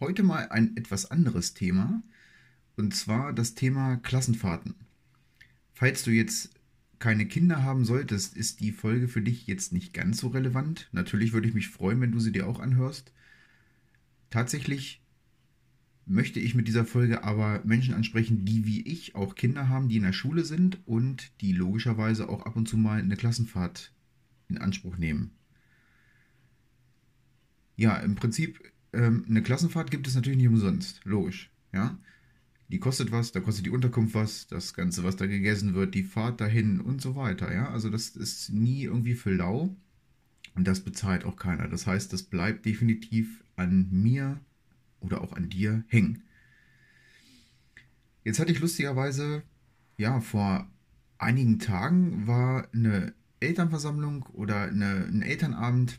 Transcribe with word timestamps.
heute 0.00 0.22
mal 0.22 0.48
ein 0.48 0.76
etwas 0.76 1.10
anderes 1.10 1.54
Thema. 1.54 2.02
Und 2.76 2.94
zwar 2.94 3.32
das 3.32 3.54
Thema 3.54 3.96
Klassenfahrten. 3.96 4.74
Falls 5.74 6.02
du 6.02 6.10
jetzt 6.10 6.50
keine 6.98 7.26
Kinder 7.26 7.62
haben 7.62 7.84
solltest, 7.84 8.36
ist 8.36 8.60
die 8.60 8.72
Folge 8.72 9.08
für 9.08 9.22
dich 9.22 9.46
jetzt 9.46 9.72
nicht 9.72 9.92
ganz 9.92 10.18
so 10.18 10.28
relevant. 10.28 10.88
Natürlich 10.92 11.32
würde 11.32 11.48
ich 11.48 11.54
mich 11.54 11.68
freuen, 11.68 12.00
wenn 12.00 12.12
du 12.12 12.20
sie 12.20 12.32
dir 12.32 12.46
auch 12.46 12.60
anhörst. 12.60 13.12
Tatsächlich 14.30 15.02
möchte 16.06 16.40
ich 16.40 16.54
mit 16.54 16.68
dieser 16.68 16.84
Folge 16.84 17.24
aber 17.24 17.62
Menschen 17.64 17.94
ansprechen, 17.94 18.44
die 18.44 18.66
wie 18.66 18.82
ich 18.82 19.14
auch 19.14 19.34
Kinder 19.34 19.68
haben, 19.68 19.88
die 19.88 19.96
in 19.96 20.02
der 20.02 20.12
Schule 20.12 20.44
sind 20.44 20.78
und 20.86 21.32
die 21.40 21.52
logischerweise 21.52 22.28
auch 22.28 22.44
ab 22.46 22.56
und 22.56 22.68
zu 22.68 22.76
mal 22.76 23.00
eine 23.00 23.16
Klassenfahrt 23.16 23.92
in 24.48 24.58
Anspruch 24.58 24.96
nehmen. 24.96 25.32
Ja, 27.76 27.96
im 27.96 28.14
Prinzip, 28.14 28.60
ähm, 28.92 29.24
eine 29.28 29.42
Klassenfahrt 29.42 29.90
gibt 29.90 30.06
es 30.06 30.14
natürlich 30.14 30.38
nicht 30.38 30.48
umsonst, 30.48 31.00
logisch. 31.04 31.50
Ja, 31.72 31.98
die 32.68 32.78
kostet 32.78 33.10
was, 33.10 33.32
da 33.32 33.40
kostet 33.40 33.66
die 33.66 33.70
Unterkunft 33.70 34.14
was, 34.14 34.46
das 34.46 34.74
Ganze, 34.74 35.02
was 35.02 35.16
da 35.16 35.26
gegessen 35.26 35.74
wird, 35.74 35.94
die 35.94 36.04
Fahrt 36.04 36.40
dahin 36.40 36.80
und 36.80 37.00
so 37.00 37.16
weiter. 37.16 37.52
Ja, 37.52 37.70
also 37.70 37.90
das 37.90 38.10
ist 38.10 38.50
nie 38.50 38.84
irgendwie 38.84 39.14
für 39.14 39.34
lau 39.34 39.74
und 40.54 40.68
das 40.68 40.80
bezahlt 40.80 41.24
auch 41.24 41.36
keiner. 41.36 41.68
Das 41.68 41.86
heißt, 41.86 42.12
das 42.12 42.22
bleibt 42.22 42.66
definitiv 42.66 43.42
an 43.56 43.88
mir 43.90 44.40
oder 45.00 45.20
auch 45.20 45.32
an 45.32 45.48
dir 45.48 45.84
hängen. 45.88 46.22
Jetzt 48.24 48.38
hatte 48.38 48.52
ich 48.52 48.60
lustigerweise, 48.60 49.42
ja, 49.96 50.20
vor 50.20 50.70
einigen 51.18 51.58
Tagen 51.58 52.26
war 52.26 52.68
eine 52.72 53.14
Elternversammlung 53.40 54.24
oder 54.32 54.62
eine, 54.62 55.06
ein 55.06 55.22
Elternabend 55.22 55.98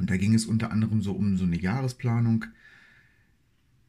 und 0.00 0.10
da 0.10 0.16
ging 0.16 0.34
es 0.34 0.46
unter 0.46 0.72
anderem 0.72 1.02
so 1.02 1.12
um 1.12 1.36
so 1.36 1.44
eine 1.44 1.60
Jahresplanung. 1.60 2.46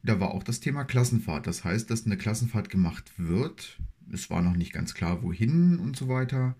Da 0.02 0.20
war 0.20 0.32
auch 0.32 0.42
das 0.42 0.60
Thema 0.60 0.84
Klassenfahrt. 0.84 1.46
Das 1.46 1.64
heißt, 1.64 1.90
dass 1.90 2.06
eine 2.06 2.18
Klassenfahrt 2.18 2.68
gemacht 2.68 3.12
wird. 3.16 3.80
Es 4.12 4.28
war 4.30 4.42
noch 4.42 4.54
nicht 4.54 4.72
ganz 4.72 4.94
klar, 4.94 5.22
wohin 5.22 5.78
und 5.78 5.96
so 5.96 6.08
weiter. 6.08 6.54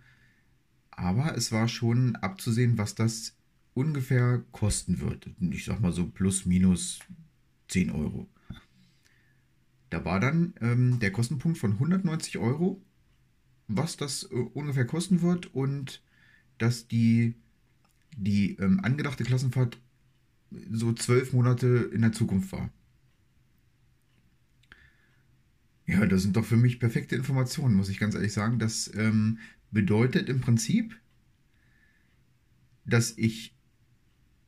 Aber 0.90 1.36
es 1.36 1.52
war 1.52 1.68
schon 1.68 2.16
abzusehen, 2.16 2.78
was 2.78 2.94
das 2.94 3.36
ungefähr 3.74 4.42
kosten 4.52 5.00
wird. 5.00 5.30
Ich 5.38 5.64
sag 5.64 5.80
mal 5.80 5.92
so 5.92 6.06
plus 6.06 6.46
minus 6.46 7.00
10 7.68 7.90
Euro. 7.90 8.28
Da 9.90 10.04
war 10.04 10.20
dann 10.20 10.54
ähm, 10.60 10.98
der 11.00 11.12
Kostenpunkt 11.12 11.58
von 11.58 11.72
190 11.72 12.38
Euro, 12.38 12.82
was 13.68 13.98
das 13.98 14.24
äh, 14.24 14.34
ungefähr 14.34 14.86
kosten 14.86 15.20
wird 15.20 15.54
und 15.54 16.02
dass 16.56 16.88
die, 16.88 17.34
die 18.16 18.56
ähm, 18.56 18.80
angedachte 18.82 19.24
Klassenfahrt 19.24 19.78
so 20.70 20.92
zwölf 20.92 21.32
Monate 21.32 21.90
in 21.92 22.02
der 22.02 22.12
Zukunft 22.12 22.52
war. 22.52 22.70
Ja, 25.86 26.06
das 26.06 26.22
sind 26.22 26.36
doch 26.36 26.44
für 26.44 26.56
mich 26.56 26.80
perfekte 26.80 27.16
Informationen, 27.16 27.74
muss 27.74 27.88
ich 27.88 27.98
ganz 27.98 28.14
ehrlich 28.14 28.32
sagen. 28.32 28.58
Das 28.58 28.92
ähm, 28.94 29.38
bedeutet 29.70 30.28
im 30.28 30.40
Prinzip, 30.40 30.96
dass 32.84 33.16
ich 33.16 33.54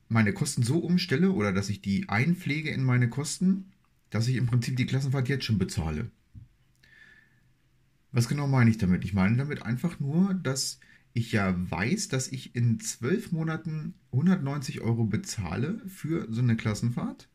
meine 0.09 0.33
Kosten 0.33 0.63
so 0.63 0.79
umstelle 0.79 1.33
oder 1.33 1.53
dass 1.53 1.69
ich 1.69 1.81
die 1.81 2.09
einpflege 2.09 2.71
in 2.71 2.85
meine 2.85 3.09
Kosten, 3.09 3.73
dass 4.11 4.29
ich 4.29 4.37
im 4.37 4.47
Prinzip 4.47 4.77
die 4.77 4.87
Klassenfahrt 4.87 5.29
jetzt 5.29 5.45
schon 5.45 5.59
bezahle. 5.59 6.11
Was 8.13 8.29
genau 8.29 8.47
meine 8.47 8.71
ich 8.71 8.79
damit? 8.79 9.05
Ich 9.05 9.13
meine 9.13 9.37
damit 9.37 9.63
einfach 9.63 9.99
nur, 9.99 10.35
dass 10.35 10.79
ich 11.15 11.33
ja 11.33 11.55
weiß, 11.71 12.09
dass 12.09 12.29
ich 12.29 12.55
in 12.55 12.81
zwölf 12.81 13.33
Monaten 13.33 13.95
190 14.13 14.81
Euro 14.81 15.05
bezahle 15.05 15.81
für 15.87 16.27
so 16.31 16.43
eine 16.43 16.57
Klassenfahrt. 16.57 17.29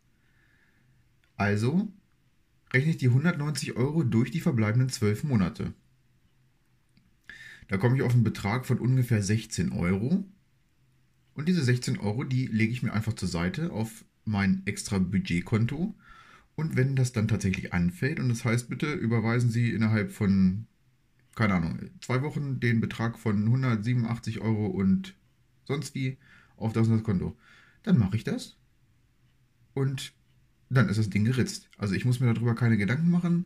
Also 1.38 1.92
rechne 2.74 2.92
ich 2.92 2.98
die 2.98 3.08
190 3.08 3.78
Euro 3.78 4.04
durch 4.04 4.32
die 4.32 4.42
verbleibenden 4.42 4.90
zwölf 4.90 5.24
Monate. 5.24 5.74
Da 7.70 7.78
komme 7.78 7.96
ich 7.96 8.02
auf 8.02 8.14
einen 8.14 8.26
Betrag 8.26 8.66
von 8.66 8.80
ungefähr 8.80 9.24
16 9.24 9.72
Euro. 9.72 10.26
Und 11.34 11.48
diese 11.48 11.64
16 11.64 12.00
Euro, 12.00 12.26
die 12.26 12.48
lege 12.48 12.74
ich 12.74 12.84
mir 12.84 12.92
einfach 12.92 13.14
zur 13.14 13.30
Seite 13.30 13.72
auf 13.72 14.04
mein 14.26 14.62
extra 14.66 14.98
Budgetkonto. 15.00 15.96
Und 16.56 16.76
wenn 16.76 16.98
das 16.98 17.14
dann 17.14 17.30
tatsächlich 17.30 17.72
anfällt, 17.72 18.20
und 18.20 18.28
das 18.28 18.44
heißt, 18.44 18.70
bitte 18.70 18.92
überweisen 18.92 19.50
Sie 19.50 19.72
innerhalb 19.72 20.12
von, 20.12 20.66
keine 21.36 21.56
Ahnung, 21.56 21.80
zwei 22.02 22.22
Wochen 22.22 22.60
den 22.60 22.82
Betrag 22.82 23.18
von 23.18 23.46
187 23.46 24.40
Euro 24.40 24.68
und 24.68 25.16
sonst 25.66 25.96
wie 25.96 26.18
auf 26.58 26.74
das, 26.74 26.90
das 26.90 27.04
Konto, 27.04 27.38
dann 27.84 27.98
mache 27.98 28.18
ich 28.18 28.24
das. 28.24 28.58
Und 29.74 30.14
dann 30.70 30.90
ist 30.90 31.00
das 31.00 31.10
Ding 31.10 31.26
geritzt. 31.26 31.70
Also 31.78 31.96
ich 31.96 32.06
muss 32.06 32.20
mir 32.20 32.34
darüber 32.34 32.56
keine 32.56 32.78
Gedanken 32.78 33.10
machen 33.10 33.46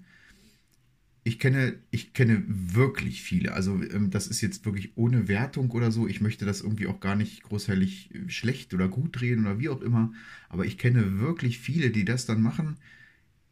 ich 1.26 1.40
kenne, 1.40 1.80
ich 1.90 2.14
kenne 2.14 2.44
wirklich 2.48 3.22
viele. 3.22 3.54
Also 3.54 3.82
ähm, 3.82 4.10
das 4.12 4.28
ist 4.28 4.42
jetzt 4.42 4.66
wirklich 4.66 4.98
ohne 4.98 5.28
Wertung 5.28 5.72
oder 5.72 5.92
so. 5.92 6.08
Ich 6.08 6.22
möchte 6.22 6.46
das 6.46 6.62
irgendwie 6.62 6.88
auch 6.88 7.00
gar 7.00 7.16
nicht 7.16 7.44
großhellig 7.44 8.14
äh, 8.14 8.30
schlecht 8.30 8.74
oder 8.74 8.90
gut 8.90 9.22
reden 9.22 9.46
oder 9.46 9.60
wie 9.60 9.70
auch 9.70 9.82
immer. 9.82 10.12
Aber 10.50 10.66
ich 10.66 10.78
kenne 10.78 11.20
wirklich 11.20 11.60
viele, 11.60 11.92
die 11.92 12.06
das 12.06 12.26
dann 12.26 12.42
machen. 12.42 12.78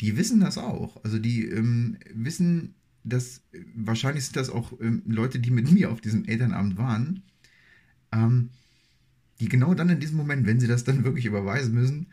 Die 0.02 0.18
wissen 0.18 0.42
das 0.42 0.58
auch. 0.58 1.04
Also 1.04 1.18
die 1.20 1.46
ähm, 1.46 1.98
wissen, 2.14 2.76
dass 3.04 3.42
wahrscheinlich 3.76 4.26
sind 4.26 4.36
das 4.36 4.50
auch 4.50 4.80
ähm, 4.82 5.04
Leute, 5.08 5.40
die 5.40 5.52
mit 5.52 5.72
mir 5.72 5.92
auf 5.92 6.02
diesem 6.02 6.26
Elternabend 6.26 6.78
waren, 6.78 7.24
ähm, 8.12 8.50
die 9.40 9.50
genau 9.50 9.74
dann 9.74 9.90
in 9.90 10.00
diesem 10.00 10.18
Moment, 10.18 10.46
wenn 10.46 10.60
sie 10.60 10.68
das 10.68 10.84
dann 10.84 11.04
wirklich 11.04 11.26
überweisen 11.26 11.74
müssen, 11.74 12.08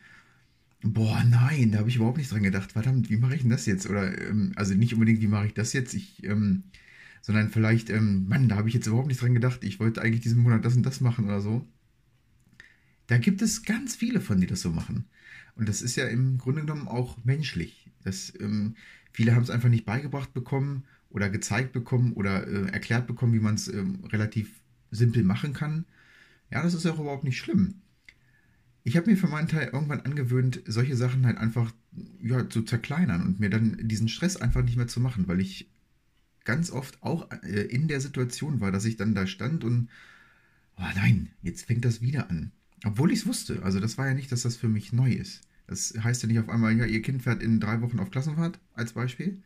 Boah, 0.83 1.25
nein, 1.25 1.73
da 1.73 1.79
habe 1.79 1.89
ich 1.89 1.97
überhaupt 1.97 2.19
nicht 2.19 2.31
dran 2.31 2.43
gedacht. 2.45 2.73
Verdammt, 2.73 3.11
wie 3.11 3.17
mache 3.17 3.35
ich 3.35 3.41
denn 3.43 3.51
das 3.51 3.67
jetzt? 3.67 3.89
Oder, 3.91 4.17
ähm, 4.29 4.53
also 4.55 4.75
nicht 4.75 4.95
unbedingt, 4.95 5.21
wie 5.21 5.27
mache 5.27 5.47
ich 5.47 5.55
das 5.55 5.73
jetzt? 5.73 5.93
Ich, 5.95 6.23
ähm, 6.25 6.65
sondern 7.21 7.51
vielleicht, 7.51 7.91
ähm, 7.91 8.29
Mann, 8.29 8.49
da 8.49 8.57
habe 8.57 8.69
ich 8.69 8.75
jetzt 8.75 8.87
überhaupt 8.87 9.09
nicht 9.09 9.21
dran 9.21 9.35
gedacht. 9.35 9.65
Ich 9.65 9.81
wollte 9.81 10.01
eigentlich 10.01 10.21
diesen 10.21 10.41
Monat 10.41 10.65
das 10.65 10.77
und 10.77 10.85
das 10.87 11.01
machen 11.01 11.25
oder 11.25 11.41
so. 11.41 11.67
Da 13.09 13.19
gibt 13.19 13.43
es 13.43 13.65
ganz 13.65 13.97
viele 13.97 14.21
von, 14.21 14.41
die 14.41 14.47
das 14.47 14.61
so 14.61 14.71
machen. 14.71 15.07
Und 15.57 15.69
das 15.69 15.83
ist 15.83 15.97
ja 15.97 16.07
im 16.07 16.39
Grunde 16.39 16.61
genommen 16.61 16.87
auch 16.87 17.17
menschlich. 17.25 17.91
Das, 18.05 18.33
ähm, 18.41 18.77
viele 19.13 19.35
haben 19.35 19.43
es 19.43 19.51
einfach 19.51 19.69
nicht 19.69 19.87
beigebracht 19.87 20.33
bekommen 20.35 20.85
oder 21.11 21.31
gezeigt 21.31 21.73
bekommen 21.73 22.13
oder 22.13 22.47
äh, 22.47 22.71
erklärt 22.71 23.07
bekommen, 23.07 23.33
wie 23.33 23.41
man 23.41 23.55
es 23.55 23.69
ähm, 23.69 24.05
relativ 24.05 24.51
simpel 24.91 25.25
machen 25.25 25.53
kann. 25.53 25.85
Ja, 26.51 26.63
das 26.63 26.75
ist 26.75 26.87
auch 26.87 26.99
überhaupt 26.99 27.25
nicht 27.25 27.39
schlimm 27.39 27.83
ich 28.89 28.97
habe 28.97 29.11
mir 29.11 29.19
für 29.19 29.29
meinen 29.29 29.49
Teil 29.49 29.69
irgendwann 29.73 30.01
angewöhnt, 30.01 30.63
solche 30.67 30.97
Sachen 30.97 31.27
halt 31.27 31.37
einfach 31.37 31.73
ja, 32.23 32.49
zu 32.49 32.63
zerkleinern 32.63 33.23
und 33.23 33.39
mir 33.39 33.51
dann 33.51 33.77
diesen 33.87 34.09
Stress 34.09 34.37
einfach 34.39 34.63
nicht 34.63 34.77
mehr 34.77 34.89
zu 34.89 34.99
machen, 34.99 35.29
weil 35.29 35.41
ich 35.41 35.69
ganz 36.45 36.71
oft 36.71 37.03
auch 37.03 37.31
äh, 37.43 37.65
in 37.65 37.89
der 37.89 38.01
Situation 38.01 38.61
war, 38.61 38.73
dass 38.73 38.87
ich 38.87 38.97
dann 38.97 39.15
da 39.15 39.27
stand 39.27 39.63
und, 39.63 39.91
oh 40.79 40.87
nein, 40.97 41.29
jetzt 41.43 41.67
fängt 41.67 41.85
das 41.85 42.01
wieder 42.01 42.31
an. 42.31 42.53
Obwohl 42.85 43.13
ich 43.13 43.21
es 43.21 43.27
wusste. 43.27 43.63
Also 43.63 43.79
das 43.79 43.99
war 43.99 44.07
ja 44.07 44.15
nicht, 44.15 44.33
dass 44.33 44.43
das 44.43 44.57
für 44.57 44.69
mich 44.69 44.93
neu 44.93 45.13
ist. 45.13 45.43
Das 45.69 45.95
heißt 46.03 46.23
ja 46.23 46.29
nicht 46.29 46.41
auf 46.41 46.49
einmal, 46.49 46.77
ja, 46.77 46.87
ihr 46.87 47.03
Kind 47.03 47.23
fährt 47.23 47.43
in 47.43 47.61
drei 47.61 47.81
Wochen 47.83 48.01
auf 48.01 48.11
Klassenfahrt, 48.11 48.59
als 48.75 48.95
Beispiel. 48.95 49.43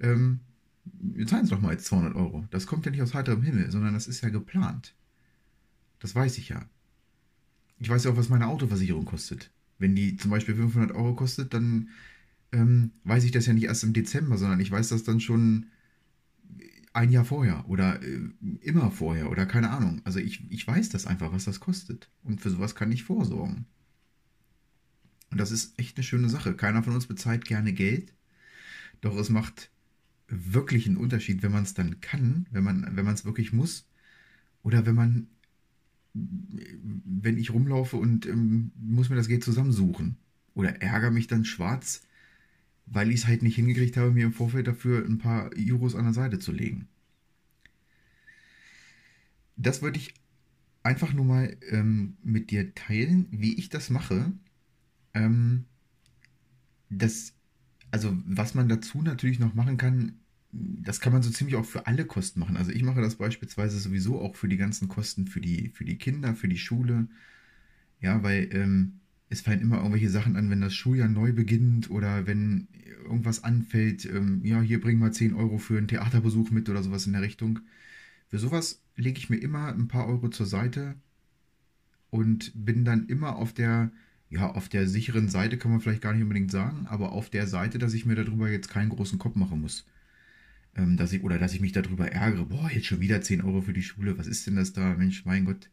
Ähm, 0.00 0.40
wir 0.84 1.26
zahlen 1.26 1.44
es 1.44 1.50
doch 1.50 1.60
mal 1.60 1.72
jetzt 1.72 1.86
200 1.86 2.14
Euro. 2.14 2.46
Das 2.50 2.66
kommt 2.66 2.84
ja 2.84 2.90
nicht 2.90 3.00
aus 3.02 3.14
heiterem 3.14 3.42
Himmel, 3.42 3.70
sondern 3.70 3.94
das 3.94 4.06
ist 4.06 4.20
ja 4.20 4.28
geplant. 4.28 4.94
Das 6.00 6.14
weiß 6.14 6.36
ich 6.38 6.50
ja. 6.50 6.68
Ich 7.78 7.88
weiß 7.88 8.04
ja 8.04 8.10
auch, 8.10 8.16
was 8.16 8.28
meine 8.28 8.48
Autoversicherung 8.48 9.04
kostet. 9.04 9.50
Wenn 9.78 9.94
die 9.94 10.16
zum 10.16 10.30
Beispiel 10.30 10.56
500 10.56 10.92
Euro 10.92 11.14
kostet, 11.14 11.54
dann 11.54 11.88
ähm, 12.52 12.90
weiß 13.04 13.24
ich 13.24 13.30
das 13.30 13.46
ja 13.46 13.52
nicht 13.52 13.64
erst 13.64 13.84
im 13.84 13.92
Dezember, 13.92 14.36
sondern 14.36 14.60
ich 14.60 14.70
weiß 14.70 14.88
das 14.88 15.04
dann 15.04 15.20
schon 15.20 15.66
ein 16.92 17.10
Jahr 17.10 17.24
vorher 17.24 17.68
oder 17.68 18.02
äh, 18.02 18.20
immer 18.60 18.90
vorher 18.90 19.30
oder 19.30 19.46
keine 19.46 19.70
Ahnung. 19.70 20.00
Also 20.04 20.18
ich, 20.18 20.44
ich 20.50 20.66
weiß 20.66 20.88
das 20.90 21.06
einfach, 21.06 21.32
was 21.32 21.44
das 21.44 21.60
kostet. 21.60 22.10
Und 22.22 22.40
für 22.40 22.50
sowas 22.50 22.74
kann 22.74 22.92
ich 22.92 23.02
vorsorgen. 23.04 23.66
Und 25.34 25.40
das 25.40 25.50
ist 25.50 25.76
echt 25.80 25.96
eine 25.96 26.04
schöne 26.04 26.28
Sache. 26.28 26.54
Keiner 26.54 26.84
von 26.84 26.94
uns 26.94 27.06
bezahlt 27.06 27.44
gerne 27.44 27.72
Geld. 27.72 28.12
Doch 29.00 29.16
es 29.16 29.30
macht 29.30 29.68
wirklich 30.28 30.86
einen 30.86 30.96
Unterschied, 30.96 31.42
wenn 31.42 31.50
man 31.50 31.64
es 31.64 31.74
dann 31.74 32.00
kann, 32.00 32.46
wenn 32.52 32.62
man 32.62 32.94
wenn 32.94 33.04
es 33.08 33.24
wirklich 33.24 33.52
muss. 33.52 33.84
Oder 34.62 34.86
wenn 34.86 34.94
man 34.94 35.26
wenn 36.12 37.36
ich 37.36 37.50
rumlaufe 37.50 37.96
und 37.96 38.26
ähm, 38.26 38.70
muss 38.76 39.08
mir 39.08 39.16
das 39.16 39.26
Geld 39.26 39.42
zusammensuchen. 39.42 40.18
Oder 40.54 40.80
ärgere 40.80 41.10
mich 41.10 41.26
dann 41.26 41.44
schwarz, 41.44 42.06
weil 42.86 43.10
ich 43.10 43.22
es 43.22 43.26
halt 43.26 43.42
nicht 43.42 43.56
hingekriegt 43.56 43.96
habe, 43.96 44.12
mir 44.12 44.26
im 44.26 44.32
Vorfeld 44.32 44.68
dafür 44.68 45.04
ein 45.04 45.18
paar 45.18 45.50
Euros 45.58 45.96
an 45.96 46.04
der 46.04 46.14
Seite 46.14 46.38
zu 46.38 46.52
legen. 46.52 46.86
Das 49.56 49.82
würde 49.82 49.98
ich 49.98 50.14
einfach 50.84 51.12
nur 51.12 51.24
mal 51.24 51.56
ähm, 51.70 52.18
mit 52.22 52.52
dir 52.52 52.72
teilen, 52.76 53.26
wie 53.32 53.54
ich 53.58 53.68
das 53.68 53.90
mache. 53.90 54.32
Ähm, 55.14 55.64
das, 56.90 57.34
also 57.90 58.16
was 58.26 58.54
man 58.54 58.68
dazu 58.68 59.02
natürlich 59.02 59.38
noch 59.38 59.54
machen 59.54 59.76
kann, 59.76 60.20
das 60.52 61.00
kann 61.00 61.12
man 61.12 61.22
so 61.22 61.30
ziemlich 61.30 61.56
auch 61.56 61.64
für 61.64 61.86
alle 61.86 62.04
Kosten 62.04 62.40
machen. 62.40 62.56
Also 62.56 62.70
ich 62.70 62.82
mache 62.82 63.00
das 63.00 63.16
beispielsweise 63.16 63.78
sowieso 63.78 64.20
auch 64.20 64.36
für 64.36 64.48
die 64.48 64.56
ganzen 64.56 64.88
Kosten 64.88 65.26
für 65.26 65.40
die, 65.40 65.70
für 65.70 65.84
die 65.84 65.98
Kinder, 65.98 66.34
für 66.34 66.48
die 66.48 66.58
Schule. 66.58 67.08
Ja, 68.00 68.22
weil 68.22 68.48
ähm, 68.52 69.00
es 69.30 69.40
fallen 69.40 69.60
immer 69.60 69.78
irgendwelche 69.78 70.10
Sachen 70.10 70.36
an, 70.36 70.50
wenn 70.50 70.60
das 70.60 70.74
Schuljahr 70.74 71.08
neu 71.08 71.32
beginnt 71.32 71.90
oder 71.90 72.26
wenn 72.26 72.68
irgendwas 73.04 73.42
anfällt. 73.44 74.04
Ähm, 74.06 74.40
ja, 74.44 74.60
hier 74.60 74.80
bringen 74.80 75.00
wir 75.00 75.12
10 75.12 75.34
Euro 75.34 75.58
für 75.58 75.78
einen 75.78 75.88
Theaterbesuch 75.88 76.50
mit 76.50 76.68
oder 76.68 76.82
sowas 76.82 77.06
in 77.06 77.12
der 77.12 77.22
Richtung. 77.22 77.60
Für 78.28 78.38
sowas 78.38 78.82
lege 78.96 79.18
ich 79.18 79.30
mir 79.30 79.36
immer 79.38 79.68
ein 79.72 79.88
paar 79.88 80.06
Euro 80.06 80.28
zur 80.28 80.46
Seite 80.46 80.96
und 82.10 82.52
bin 82.54 82.84
dann 82.84 83.06
immer 83.06 83.36
auf 83.36 83.52
der, 83.52 83.90
ja, 84.30 84.50
auf 84.50 84.68
der 84.68 84.88
sicheren 84.88 85.28
Seite, 85.28 85.58
kann 85.58 85.70
man 85.70 85.80
vielleicht 85.80 86.02
gar 86.02 86.12
nicht 86.12 86.22
unbedingt 86.22 86.50
sagen, 86.50 86.86
aber 86.88 87.12
auf 87.12 87.30
der 87.30 87.46
Seite, 87.46 87.78
dass 87.78 87.94
ich 87.94 88.06
mir 88.06 88.16
darüber 88.16 88.50
jetzt 88.50 88.68
keinen 88.68 88.90
großen 88.90 89.18
Kopf 89.18 89.36
machen 89.36 89.60
muss. 89.60 89.86
Ähm, 90.76 90.96
dass 90.96 91.12
ich, 91.12 91.22
oder 91.22 91.38
dass 91.38 91.54
ich 91.54 91.60
mich 91.60 91.72
darüber 91.72 92.10
ärgere, 92.10 92.46
boah, 92.46 92.70
jetzt 92.70 92.86
schon 92.86 93.00
wieder 93.00 93.20
10 93.20 93.42
Euro 93.42 93.60
für 93.62 93.72
die 93.72 93.82
Schule, 93.82 94.18
was 94.18 94.26
ist 94.26 94.46
denn 94.46 94.56
das 94.56 94.72
da? 94.72 94.94
Mensch, 94.94 95.24
mein 95.24 95.44
Gott. 95.44 95.70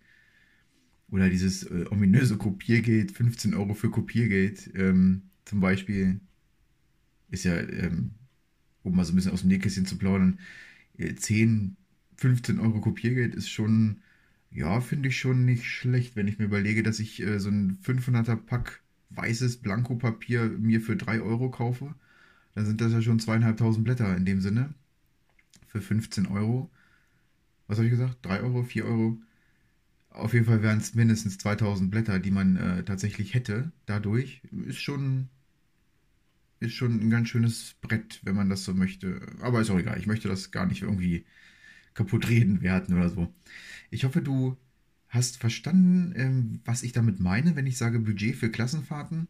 Oder 1.09 1.29
dieses 1.29 1.63
äh, 1.63 1.85
ominöse 1.89 2.37
Kopiergeld, 2.37 3.11
15 3.11 3.53
Euro 3.53 3.73
für 3.73 3.89
Kopiergeld, 3.89 4.71
ähm, 4.75 5.23
zum 5.45 5.59
Beispiel, 5.59 6.21
ist 7.29 7.45
ja, 7.45 7.57
ähm, 7.59 8.11
um 8.83 8.95
mal 8.95 9.05
so 9.05 9.13
ein 9.13 9.15
bisschen 9.15 9.31
aus 9.31 9.41
dem 9.41 9.49
Nähkästchen 9.49 9.85
zu 9.85 9.97
plaudern, 9.97 10.39
10, 10.97 11.77
äh, 12.17 12.21
15 12.21 12.59
Euro 12.59 12.79
Kopiergeld 12.81 13.35
ist 13.35 13.49
schon, 13.49 14.01
ja, 14.51 14.81
finde 14.81 15.09
ich 15.09 15.17
schon 15.17 15.45
nicht 15.45 15.65
schlecht, 15.65 16.15
wenn 16.15 16.27
ich 16.27 16.37
mir 16.37 16.45
überlege, 16.45 16.83
dass 16.83 16.99
ich 16.99 17.21
äh, 17.21 17.39
so 17.39 17.49
ein 17.49 17.79
500er 17.83 18.35
Pack 18.35 18.81
weißes 19.11 19.57
Blankopapier 19.57 20.49
mir 20.49 20.81
für 20.81 20.95
3 20.95 21.21
Euro 21.21 21.49
kaufe. 21.49 21.95
Dann 22.55 22.65
sind 22.65 22.81
das 22.81 22.91
ja 22.91 23.01
schon 23.01 23.19
zweieinhalbtausend 23.19 23.83
Blätter 23.85 24.15
in 24.15 24.25
dem 24.25 24.41
Sinne. 24.41 24.73
Für 25.67 25.81
15 25.81 26.27
Euro. 26.27 26.69
Was 27.67 27.77
habe 27.77 27.87
ich 27.87 27.91
gesagt? 27.91 28.17
3 28.23 28.41
Euro, 28.41 28.63
4 28.63 28.85
Euro? 28.85 29.17
Auf 30.09 30.33
jeden 30.33 30.45
Fall 30.45 30.61
wären 30.61 30.79
es 30.79 30.95
mindestens 30.95 31.37
2000 31.37 31.89
Blätter, 31.89 32.19
die 32.19 32.31
man 32.31 32.57
äh, 32.57 32.83
tatsächlich 32.83 33.33
hätte 33.33 33.71
dadurch. 33.85 34.41
Ist 34.67 34.81
schon, 34.81 35.29
ist 36.59 36.73
schon 36.73 36.99
ein 36.99 37.09
ganz 37.09 37.29
schönes 37.29 37.75
Brett, 37.81 38.19
wenn 38.23 38.35
man 38.35 38.49
das 38.49 38.65
so 38.65 38.73
möchte. 38.73 39.21
Aber 39.41 39.61
ist 39.61 39.69
auch 39.69 39.79
egal. 39.79 39.97
Ich 39.97 40.07
möchte 40.07 40.27
das 40.27 40.51
gar 40.51 40.65
nicht 40.65 40.81
irgendwie 40.81 41.25
kaputt 41.93 42.29
reden 42.29 42.61
werden 42.61 42.95
oder 42.95 43.09
so. 43.09 43.33
Ich 43.89 44.03
hoffe, 44.03 44.21
du 44.21 44.57
hast 45.09 45.37
verstanden, 45.37 46.13
ähm, 46.15 46.61
was 46.65 46.83
ich 46.83 46.93
damit 46.93 47.19
meine, 47.19 47.55
wenn 47.55 47.67
ich 47.67 47.77
sage 47.77 47.99
Budget 47.99 48.35
für 48.35 48.49
Klassenfahrten. 48.49 49.27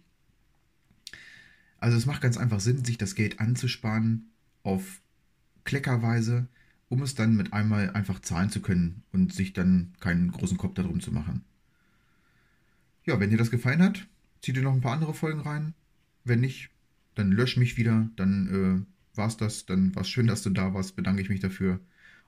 Also 1.80 1.98
es 1.98 2.06
macht 2.06 2.22
ganz 2.22 2.38
einfach 2.38 2.60
Sinn, 2.60 2.86
sich 2.86 2.98
das 2.98 3.16
Geld 3.16 3.40
anzusparen 3.40 4.30
auf 4.64 5.02
Kleckerweise 5.64 6.48
um 6.92 7.02
es 7.04 7.16
dann 7.16 7.38
mit 7.38 7.54
einmal 7.54 7.92
einfach 7.92 8.20
zahlen 8.20 8.50
zu 8.50 8.60
können 8.62 9.04
und 9.14 9.34
sich 9.34 9.54
dann 9.54 9.94
keinen 10.02 10.30
großen 10.30 10.58
Kopf 10.58 10.74
darum 10.74 11.00
zu 11.00 11.14
machen. 11.14 11.46
Ja, 13.06 13.18
wenn 13.22 13.30
dir 13.30 13.38
das 13.38 13.50
gefallen 13.50 13.82
hat, 13.82 14.06
zieh 14.42 14.52
dir 14.52 14.62
noch 14.62 14.74
ein 14.74 14.82
paar 14.82 14.92
andere 14.92 15.14
Folgen 15.14 15.40
rein. 15.40 15.74
Wenn 16.26 16.42
nicht, 16.42 16.70
dann 17.16 17.32
lösch 17.32 17.56
mich 17.56 17.78
wieder, 17.78 18.10
dann 18.18 18.86
äh, 19.16 19.18
war's 19.18 19.38
das, 19.38 19.66
dann 19.66 19.96
war's 19.96 20.10
schön, 20.10 20.28
dass 20.28 20.44
du 20.44 20.50
da 20.50 20.74
warst, 20.74 20.98
bedanke 20.98 21.22
ich 21.22 21.30
mich 21.30 21.40
dafür 21.40 21.80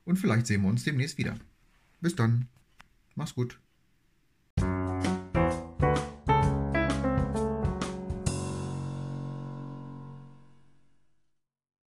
und 0.05 0.17
vielleicht 0.17 0.47
sehen 0.47 0.61
wir 0.61 0.69
uns 0.69 0.83
demnächst 0.83 1.17
wieder. 1.17 1.38
Bis 2.01 2.15
dann. 2.15 2.47
Mach's 3.15 3.35
gut. 3.35 3.59